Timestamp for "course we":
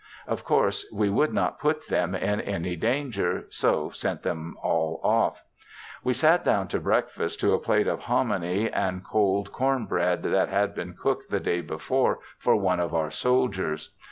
0.43-1.11